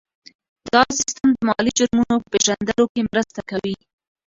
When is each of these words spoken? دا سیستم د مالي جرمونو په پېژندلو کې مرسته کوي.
دا 0.71 0.81
سیستم 0.99 1.27
د 1.33 1.39
مالي 1.47 1.71
جرمونو 1.77 2.15
په 2.21 2.27
پېژندلو 2.33 2.83
کې 2.93 3.01
مرسته 3.11 3.39
کوي. 3.49 3.75